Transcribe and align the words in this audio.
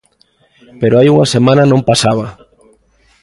Pero 0.79 0.97
hai 0.97 1.07
unha 1.13 1.27
semana 1.35 1.63
non 1.71 1.85
pasaba. 1.89 2.25